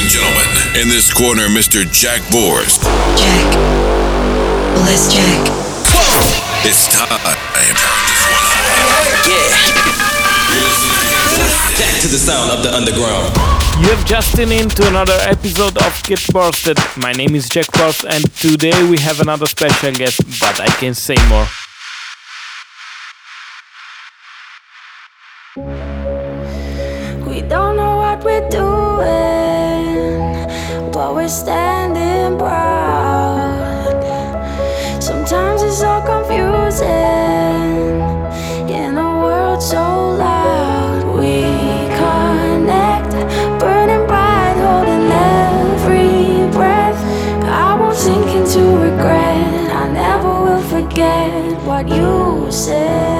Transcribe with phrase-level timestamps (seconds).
[0.00, 0.46] and gentlemen,
[0.80, 1.82] in this corner, Mr.
[1.90, 2.82] Jack Borst.
[3.18, 3.48] Jack.
[4.74, 5.42] Bless Jack.
[6.64, 7.08] It's time.
[9.26, 9.48] Yeah.
[11.78, 13.34] Back to the sound of the underground.
[13.80, 16.78] You have just tuned in to another episode of Get Borsted.
[17.00, 20.94] My name is Jack Borst, and today we have another special guest, but I can
[20.94, 21.46] say more.
[27.26, 28.67] We don't know what we're doing,
[30.98, 34.02] but we're standing proud.
[35.00, 36.88] Sometimes it's so confusing
[38.68, 39.84] in a world so
[40.18, 41.04] loud.
[41.16, 41.44] We
[42.00, 43.12] connect,
[43.60, 45.06] burning bright, holding
[45.38, 47.00] every breath.
[47.44, 49.70] I won't sink into regret.
[49.82, 53.17] I never will forget what you said.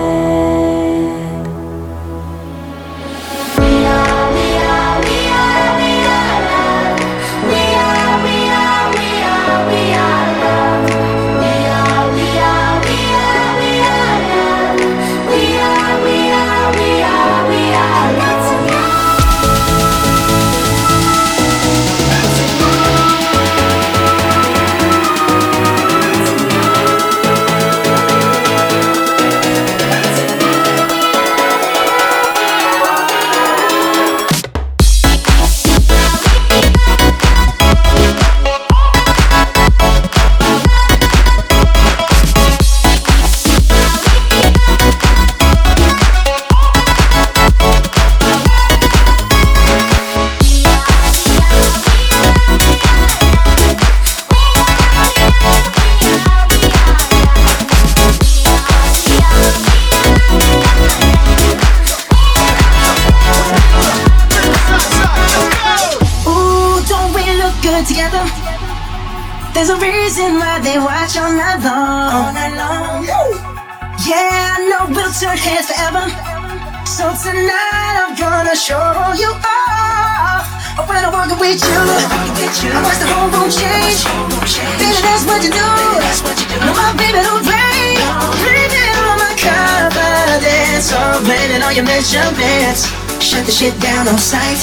[93.59, 94.63] Shit down on sight.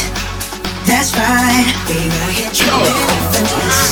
[0.87, 2.15] That's right, baby.
[2.15, 3.91] I hit you with infamous.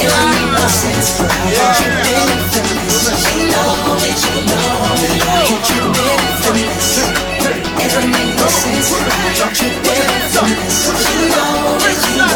[0.00, 1.20] It don't make no sense.
[1.20, 3.20] I hit you infamous.
[3.20, 4.64] You know that you know
[4.96, 7.04] that I hit you infamous.
[7.44, 8.96] It don't make no sense.
[8.96, 10.88] I hit you infamous.
[11.04, 12.32] You know that you know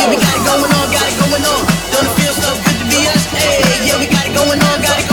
[0.00, 1.60] Yeah, we got it going on, got it going on.
[1.92, 3.20] Don't it feel so good to be us?
[3.36, 5.05] Hey, yeah, we got it going on, got it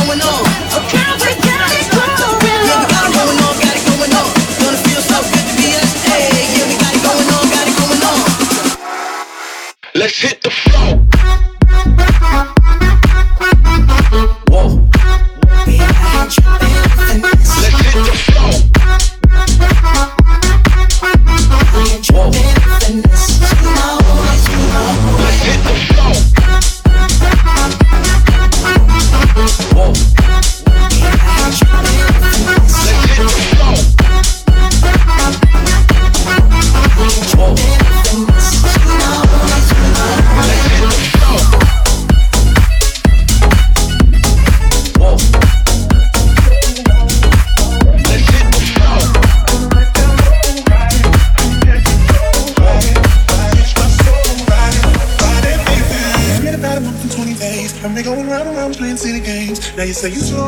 [60.03, 60.42] Now you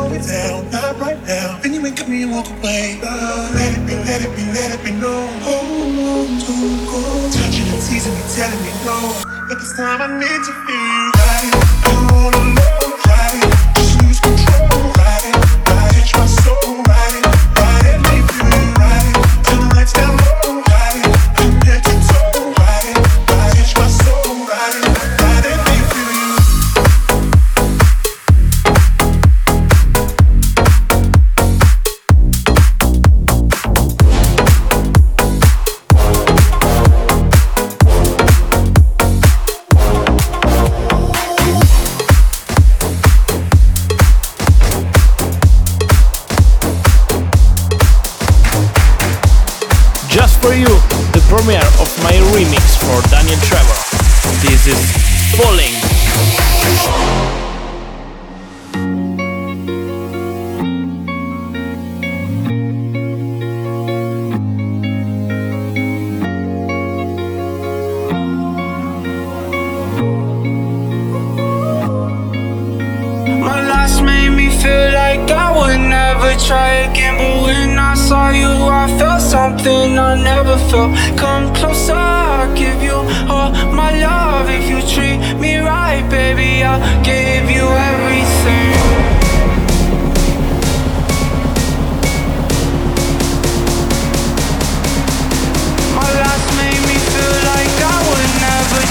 [79.66, 80.94] something I never felt.
[81.18, 82.98] Come closer, I'll give you
[83.34, 84.48] all my love.
[84.48, 88.74] If you treat me right, baby, I'll give you everything.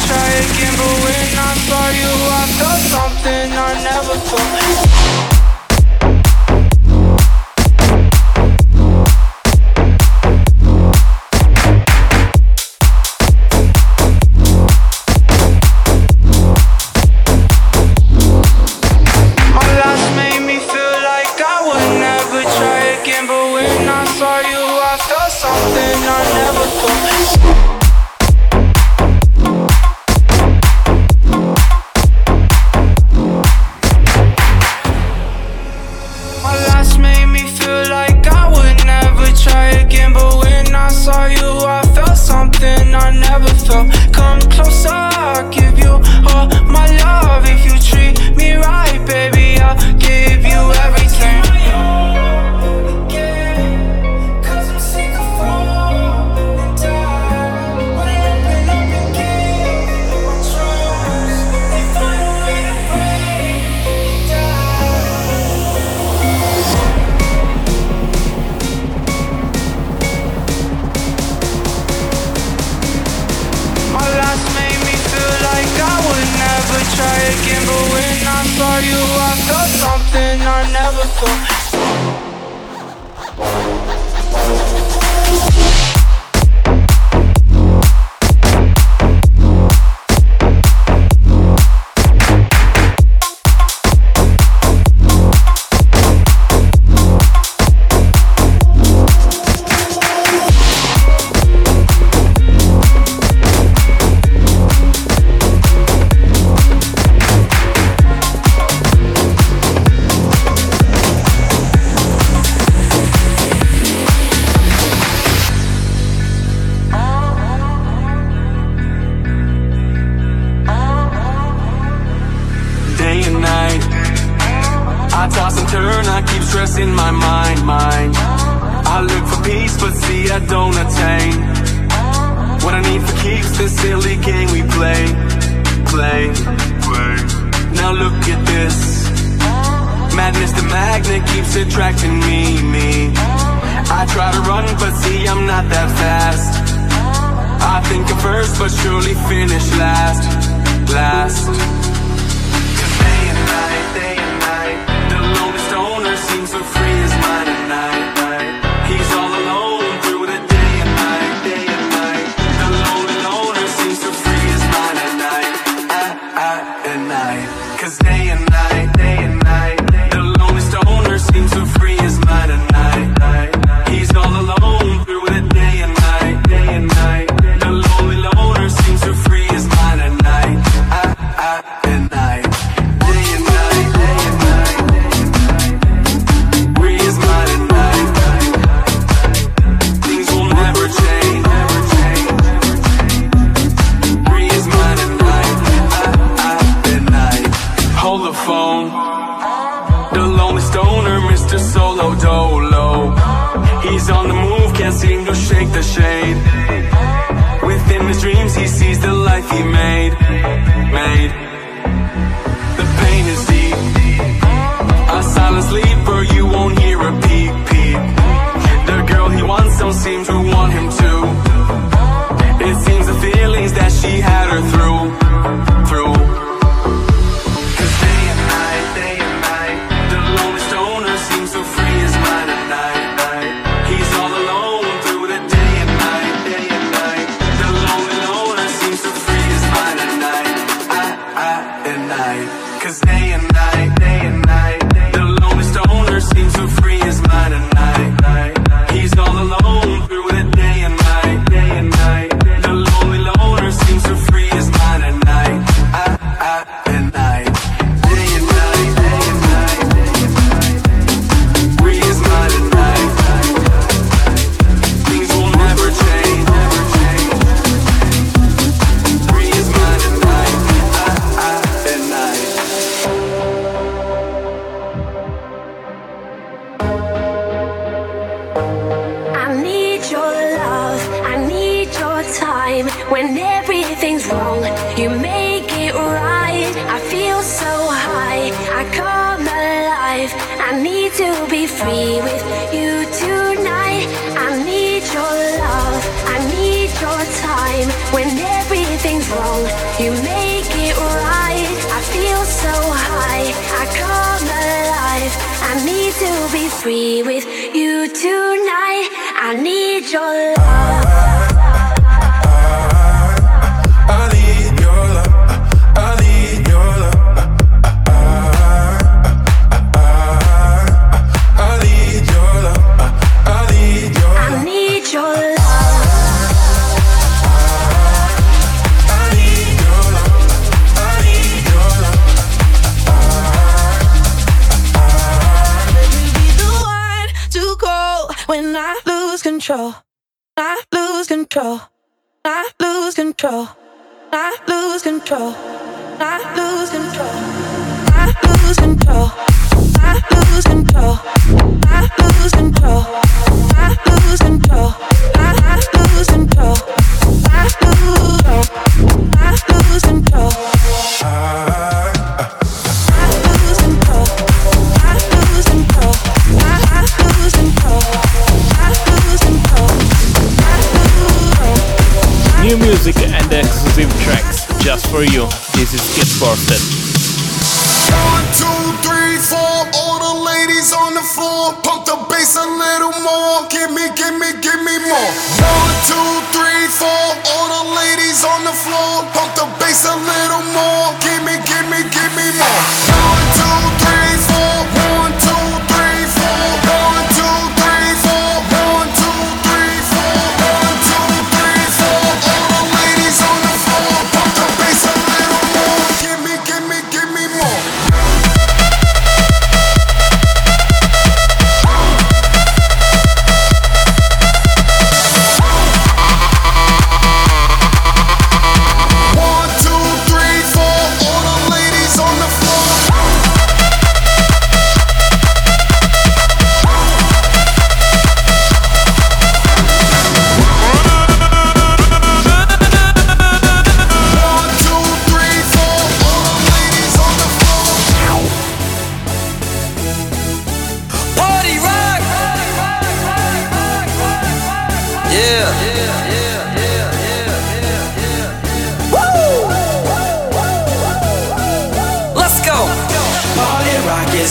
[0.09, 5.34] try again But when I saw you I felt something I never felt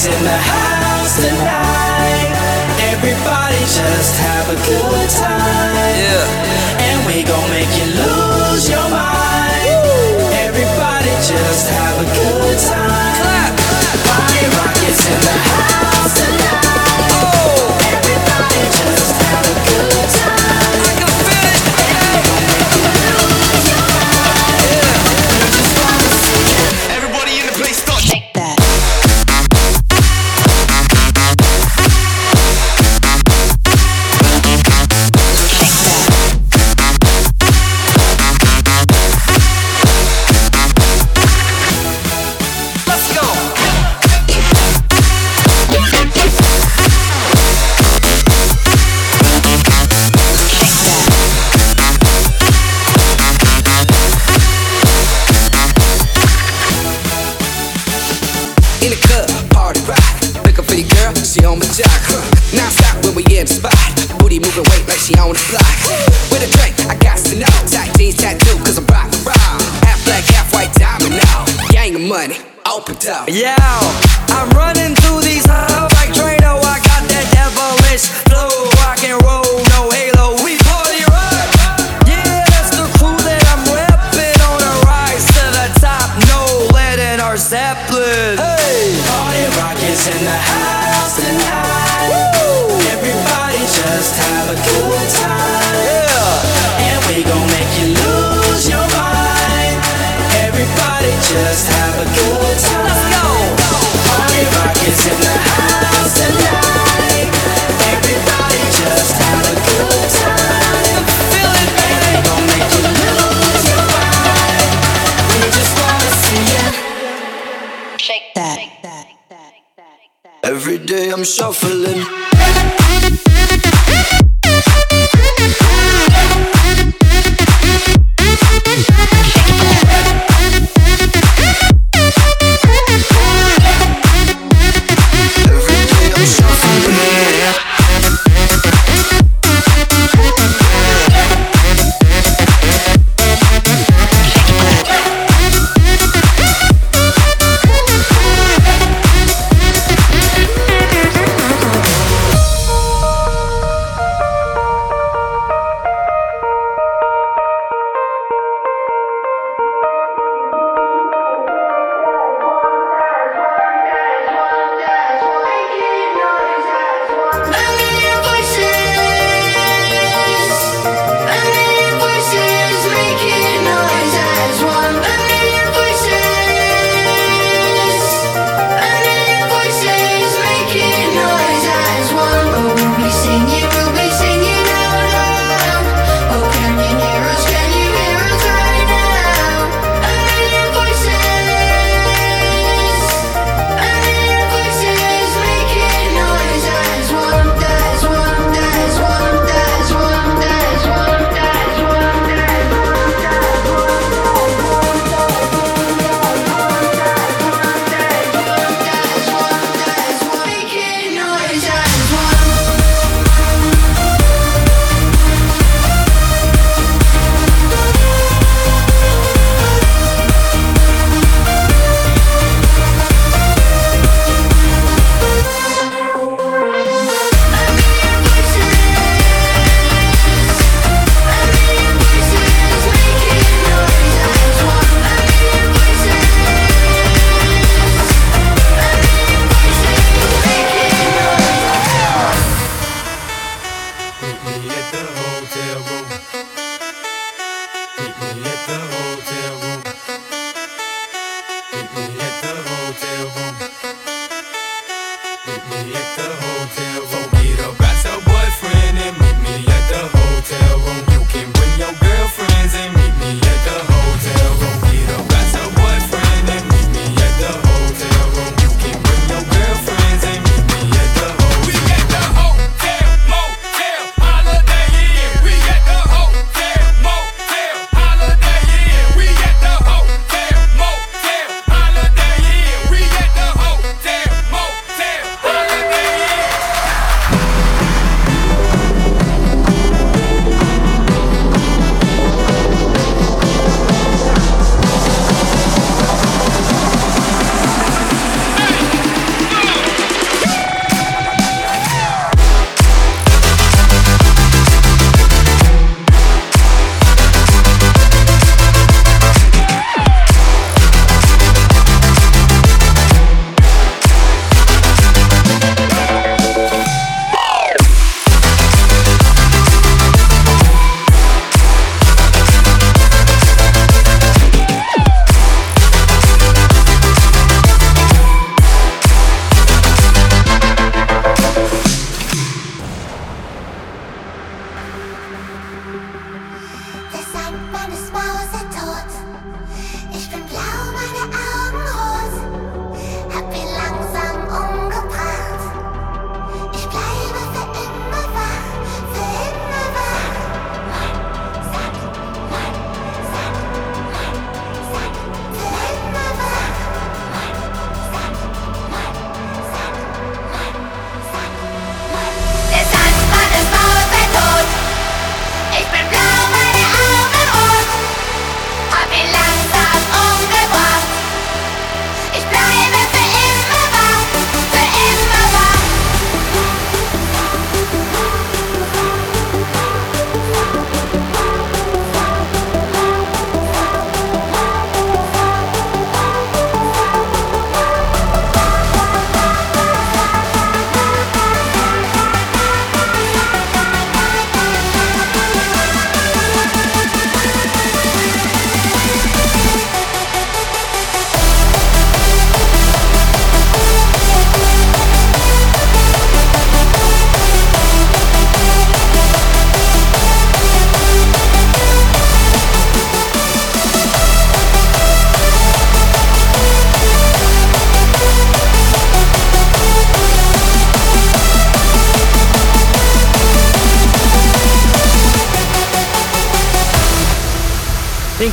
[0.05, 2.35] In the house tonight.
[2.91, 5.97] Everybody just have a good time.
[5.97, 6.42] Yeah.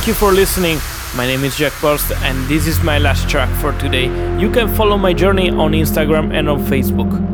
[0.01, 0.79] Thank you for listening.
[1.15, 4.05] My name is Jack Borst, and this is my last track for today.
[4.39, 7.30] You can follow my journey on Instagram and on Facebook.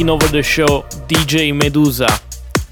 [0.00, 2.08] taking over the show DJ Medusa,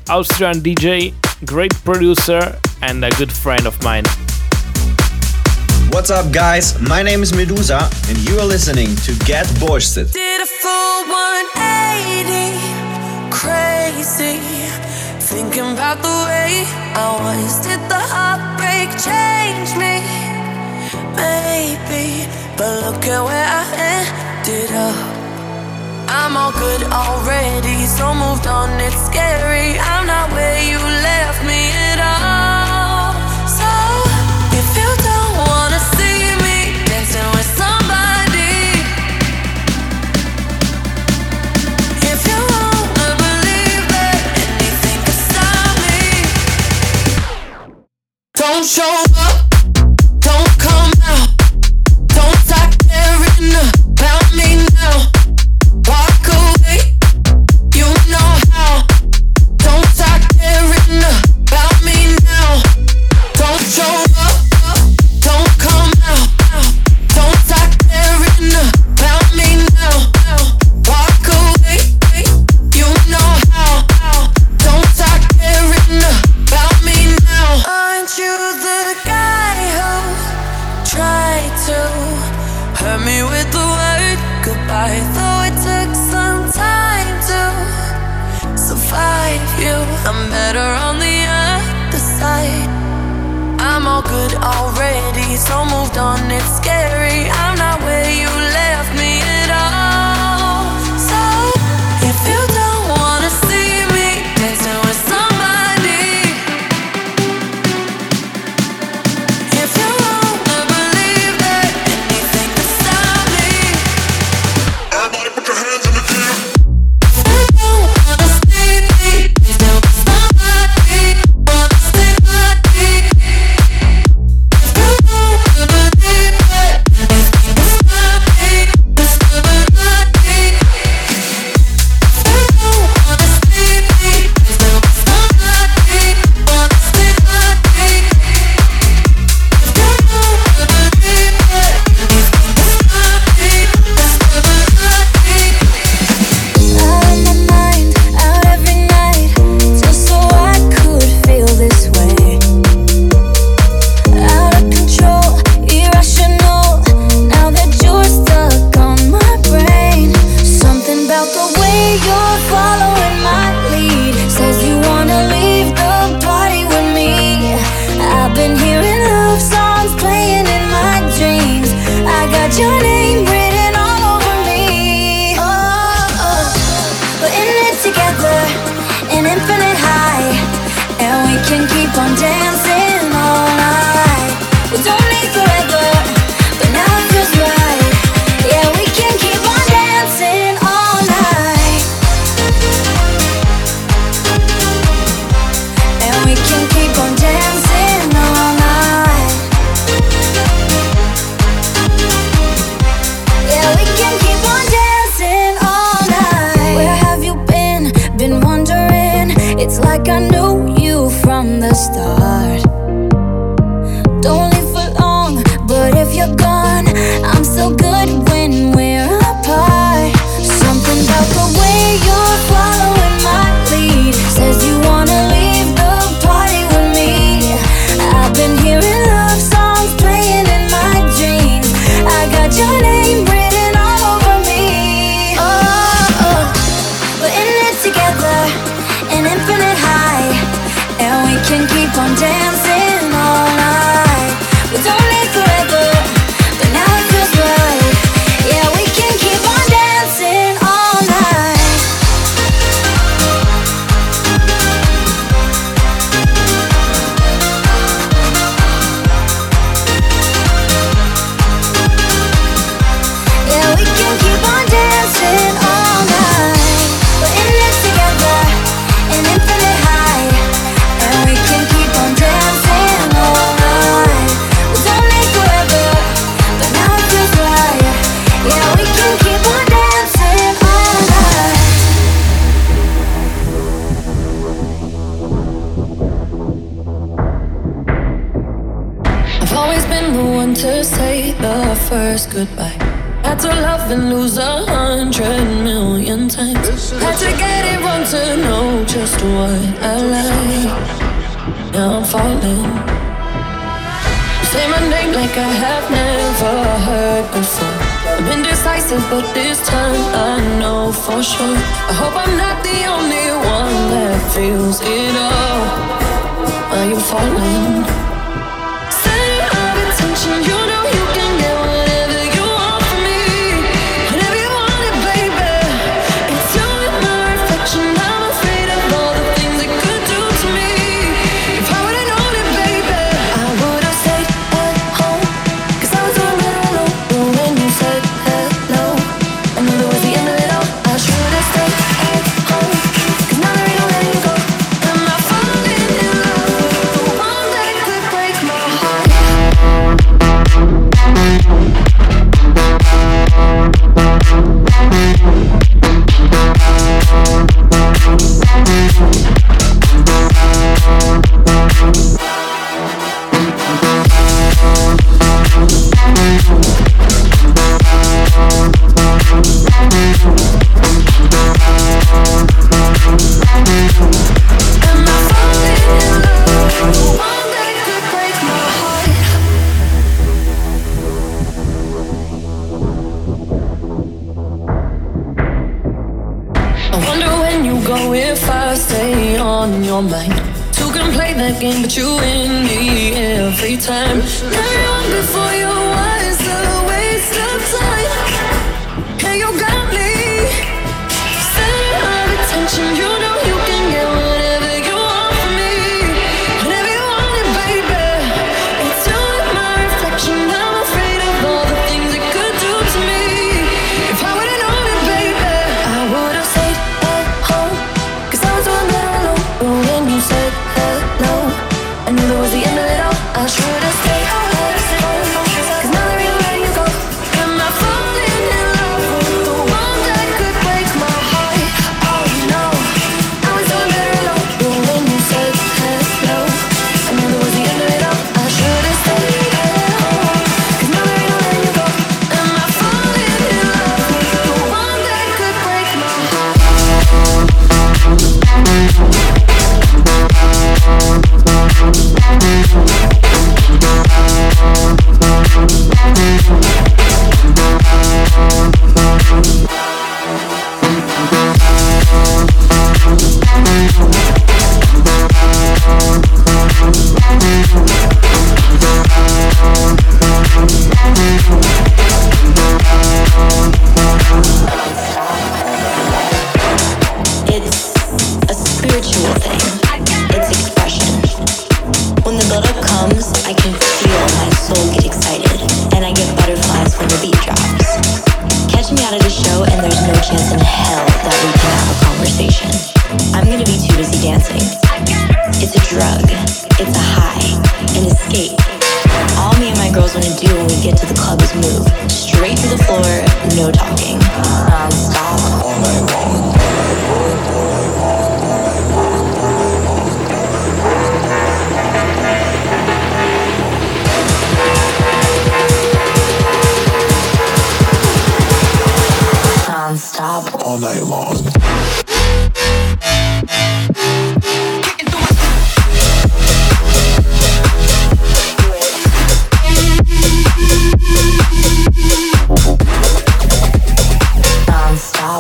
[0.09, 1.13] Austrian DJ,
[1.45, 4.05] great producer, and a good friend of mine.
[5.91, 6.81] What's up, guys?
[6.81, 10.11] My name is Medusa, and you are listening to Get Borsted.
[10.11, 12.57] Did a full 180,
[13.31, 14.41] crazy,
[15.21, 16.65] thinking about the way
[16.97, 17.61] I was.
[17.67, 20.01] Did the heartbreak change me?
[21.13, 22.25] Maybe,
[22.57, 25.18] but look at where I ended up.
[26.11, 29.79] I'm all good already, so moved on, it's scary.
[29.79, 33.13] I'm not where you left me at all.
[33.47, 33.69] So,
[34.59, 36.57] if you don't wanna see me
[36.89, 38.57] dancing with somebody,
[42.13, 46.05] if you wanna believe that anything can stop me,
[48.35, 49.18] don't show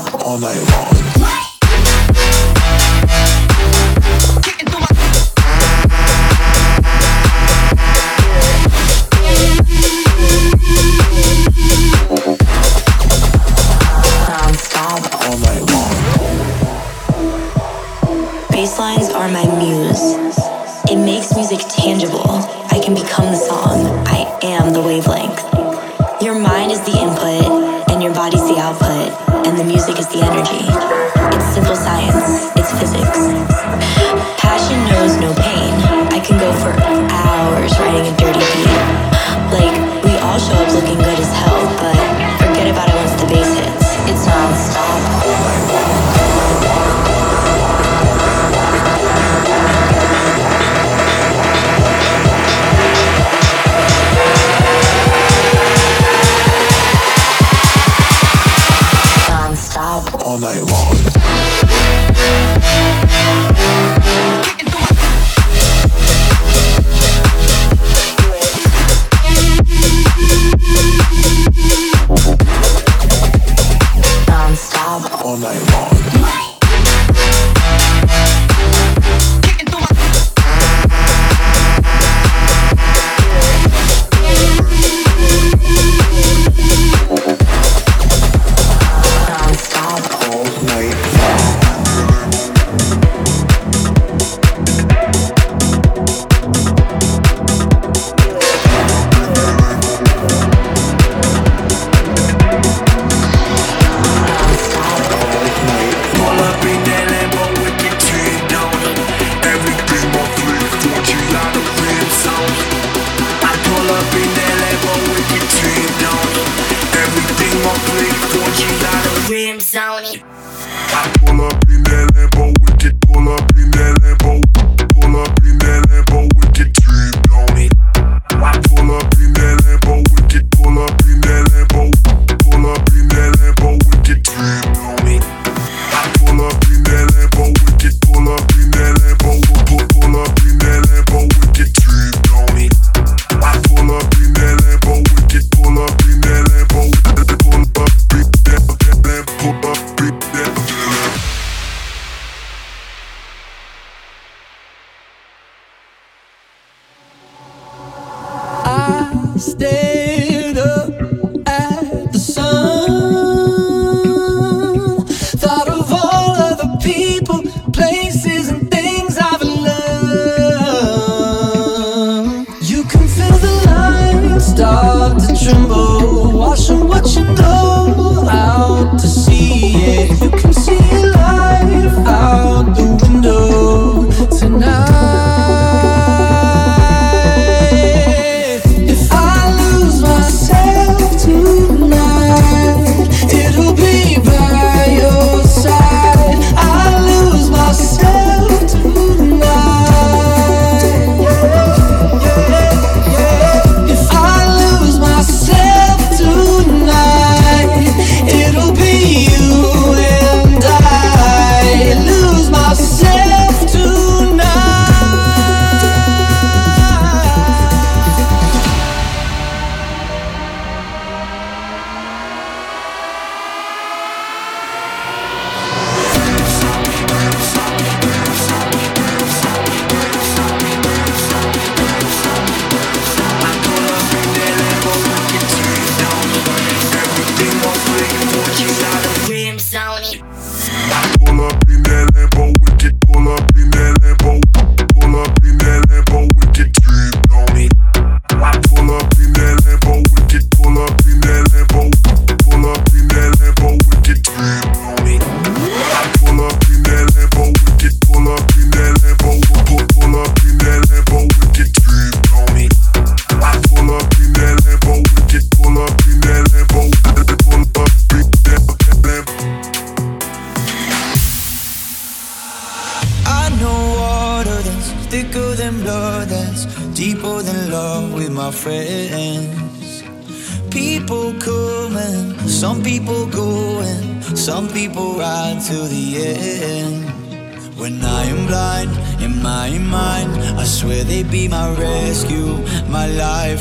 [0.06, 1.47] all night long.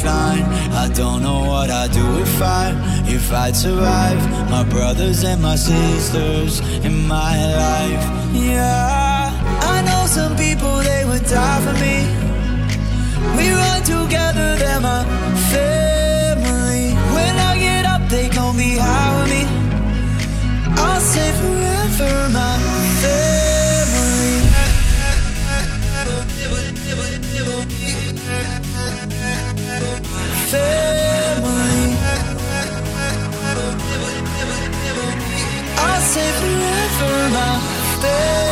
[0.09, 2.71] I don't know what I'd do if I,
[3.07, 4.19] if I'd survive.
[4.49, 8.03] My brothers and my sisters in my life.
[8.33, 9.31] Yeah,
[9.61, 11.97] I know some people they would die for me.
[13.37, 15.03] We run together, they're my
[15.51, 16.93] family.
[17.15, 19.43] When I get up, they gon' be high with me.
[20.79, 22.56] I'll say forever, my
[36.17, 38.46] say forever, my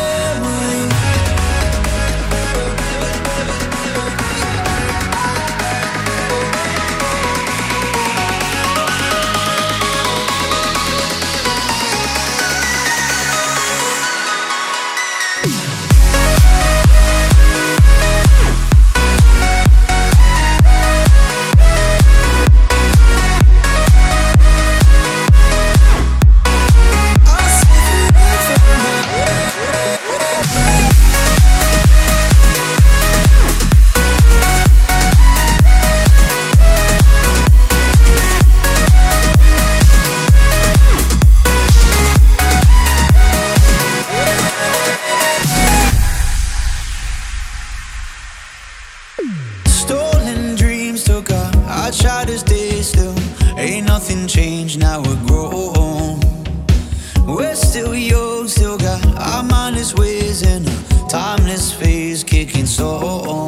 [59.66, 63.45] mindless ways in a timeless phase, kicking storms.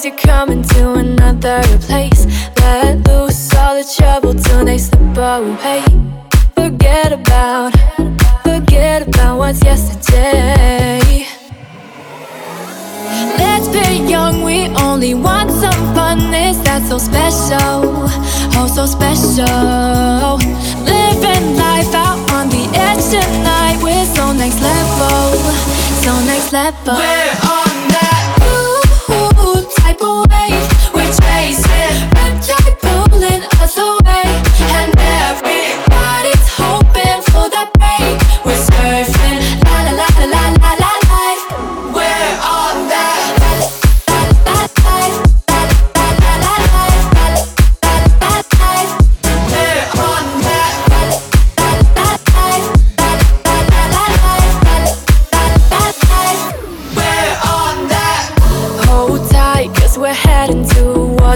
[0.00, 2.26] Cause you're coming to another place.
[2.56, 5.82] Let loose all the trouble till they slip away.
[6.54, 7.72] Forget about,
[8.42, 11.26] forget about what's yesterday.
[13.38, 16.18] Let's be young, we only want some fun.
[16.34, 18.08] Is that so special?
[18.56, 20.38] Oh, so special.
[20.84, 23.78] Living life out on the edge tonight.
[23.82, 25.36] We're so next level,
[26.02, 26.94] so next level.
[26.94, 27.49] We're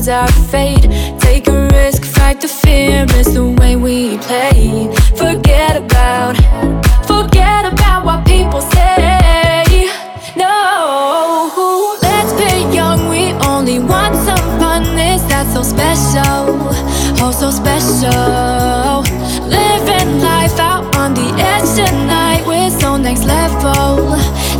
[0.06, 0.82] Our fate.
[1.18, 4.92] Take a risk, fight the fear, it's the way we play.
[5.16, 6.36] Forget about,
[7.06, 9.88] forget about what people say.
[10.36, 16.52] No, let's be young, we only want some fondness That's so special,
[17.24, 19.00] oh so special.
[19.48, 24.18] Living life out on the edge tonight We're so next level,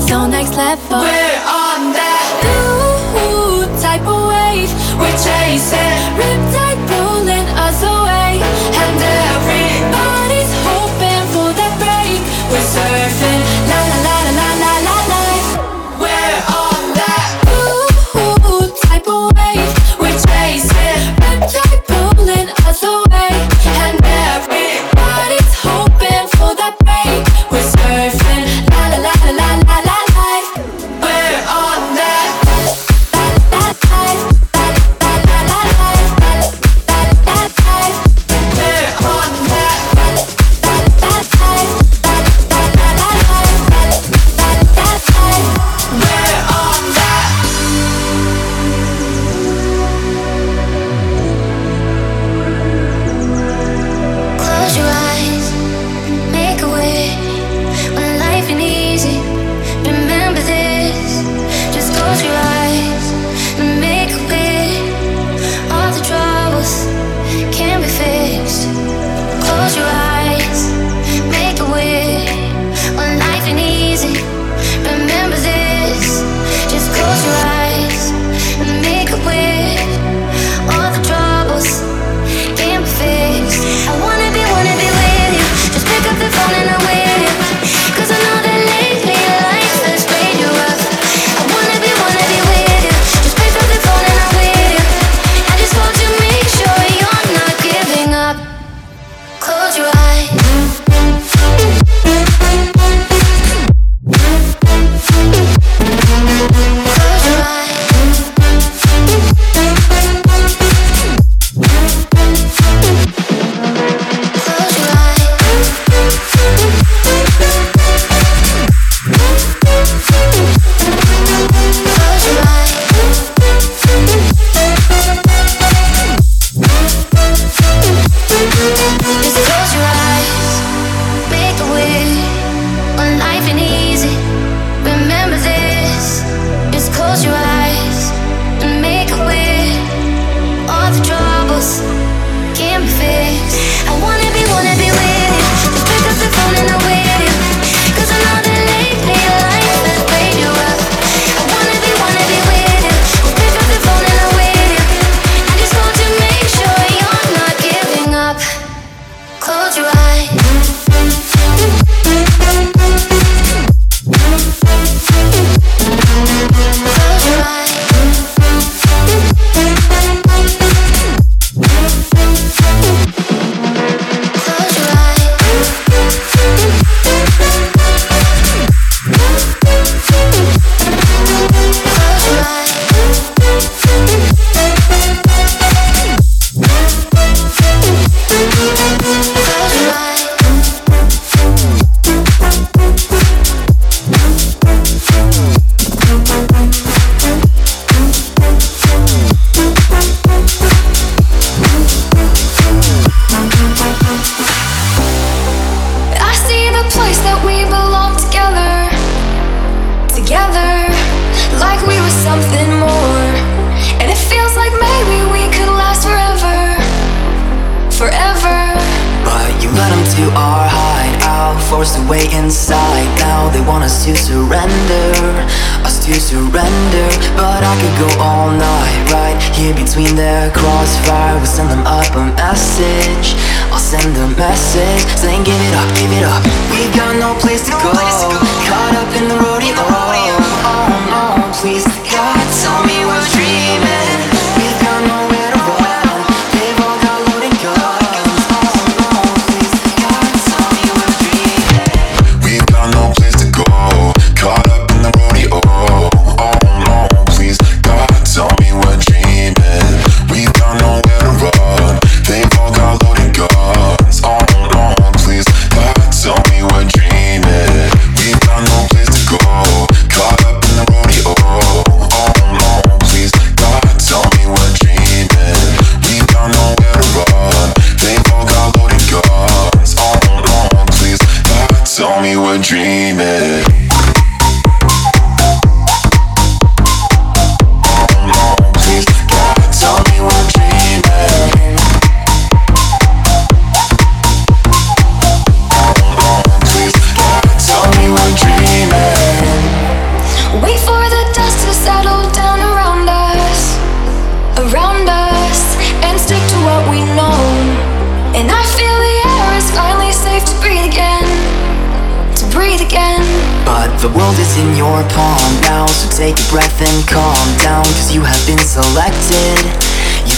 [0.09, 1.34] so next level.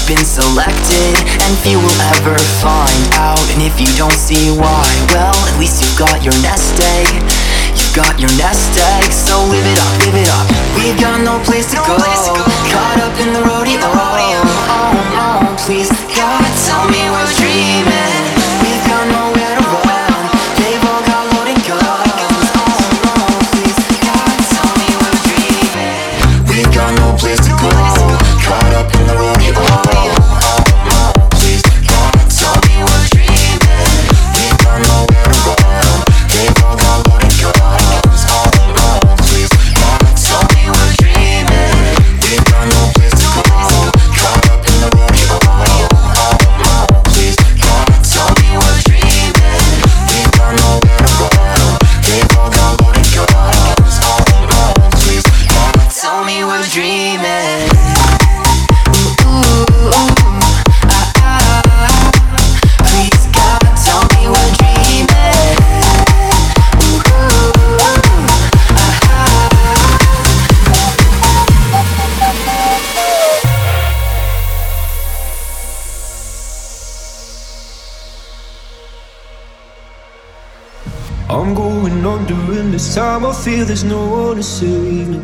[0.07, 3.43] Been selected, and few will ever find out.
[3.51, 7.11] And if you don't see why, well, at least you've got your nest egg.
[7.75, 10.47] You've got your nest egg, so live it up, live it up.
[10.79, 11.99] We've got no place to, go.
[11.99, 13.83] Caught up in the rodeo.
[13.83, 17.36] Oh, oh, please, God, tell me we're
[82.25, 85.19] going under, this time I feel there's no one to save me.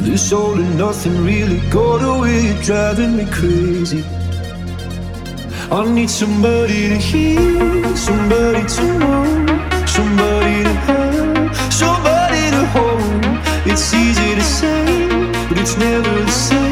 [0.00, 4.04] This all and nothing really got away, driving me crazy.
[5.70, 13.24] I need somebody to hear, somebody to know, somebody to have, somebody to hold.
[13.66, 15.18] It's easy to say,
[15.48, 16.63] but it's never the same.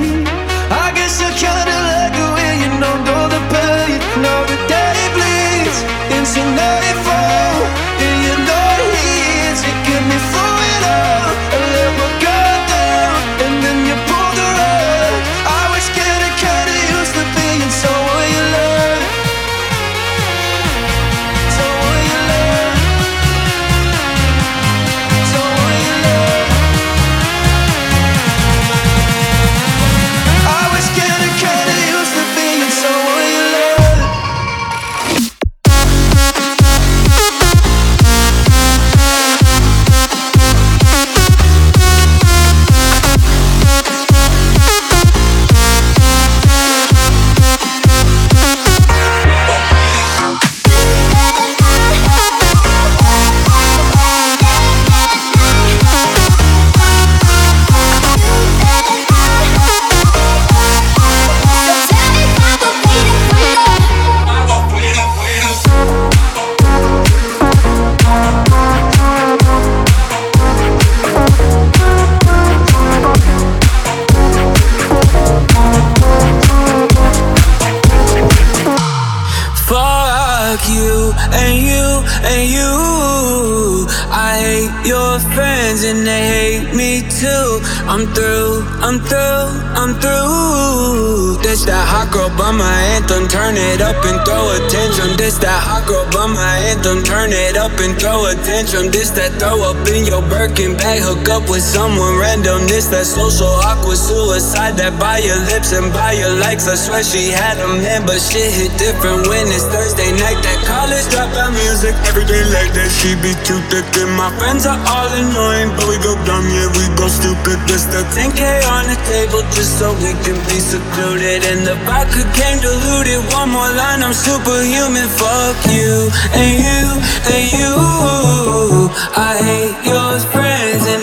[96.29, 97.03] My anthem.
[97.03, 98.91] Turn it up and throw a tantrum.
[98.91, 100.99] This that throw up in your Birkin bag.
[100.99, 102.67] Hook up with someone random.
[102.67, 104.75] This that social awkward suicide.
[104.75, 106.67] That by your lips and by your likes.
[106.67, 110.43] I swear she had a man, but shit hit different when it's Thursday night.
[110.43, 111.95] That college dropout music.
[112.11, 113.87] Every day like that, she be too thick.
[114.03, 117.63] And my friends are all annoying, but we go dumb, yeah, we go stupid.
[117.71, 118.43] This the 10K
[118.75, 121.47] on the table just so we can be secluded.
[121.47, 123.23] And the vodka came diluted.
[123.31, 125.07] One more line, I'm superhuman.
[125.15, 126.83] Fuck you and you
[127.31, 127.52] and you.
[127.55, 131.02] I hate your friends and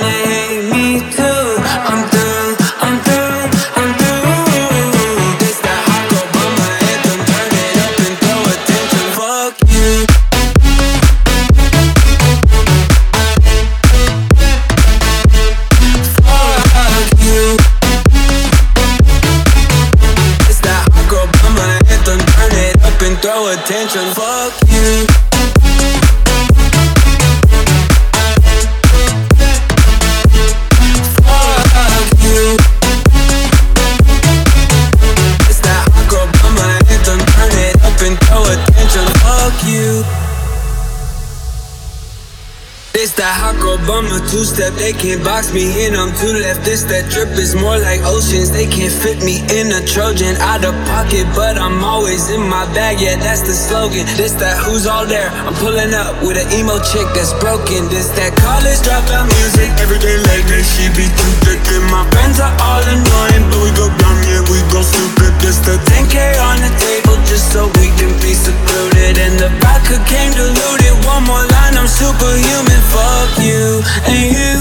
[43.57, 44.73] girl bummer two step.
[44.77, 45.95] They can't box me in.
[45.95, 46.61] I'm too left.
[46.65, 48.51] This that drip is more like oceans.
[48.51, 52.65] They can't fit me in a Trojan out of pocket, but I'm always in my
[52.77, 53.01] bag.
[53.01, 54.05] Yeah, that's the slogan.
[54.19, 55.29] This that who's all there.
[55.47, 57.89] I'm pulling up with an emo chick that's broken.
[57.89, 59.69] This that college dropout music.
[59.81, 61.61] Every day late night she be too thick.
[61.73, 64.19] And my friends are all annoying, but we go dumb.
[64.29, 65.33] Yeah, we go stupid.
[65.41, 69.17] This the 10k on the table just so we can be secluded.
[69.17, 70.93] And the vodka came diluted.
[71.07, 72.81] One more line, I'm superhuman.
[72.93, 73.81] Fuck you
[74.11, 74.55] and you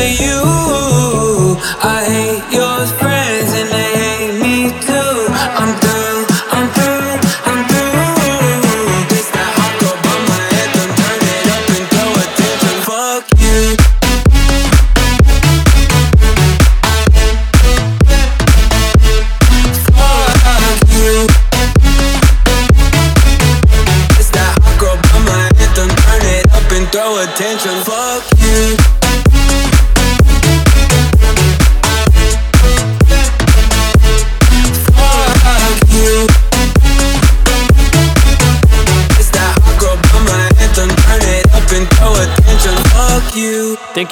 [0.00, 0.40] and you.
[1.82, 3.83] I hate your friends and